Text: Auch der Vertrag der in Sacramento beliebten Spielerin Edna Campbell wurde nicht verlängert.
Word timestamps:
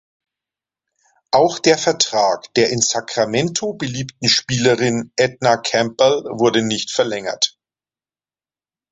Auch 1.29 1.59
der 1.59 1.77
Vertrag 1.77 2.51
der 2.55 2.71
in 2.71 2.81
Sacramento 2.81 3.73
beliebten 3.73 4.29
Spielerin 4.29 5.11
Edna 5.15 5.57
Campbell 5.57 6.23
wurde 6.23 6.63
nicht 6.63 6.89
verlängert. 6.89 7.55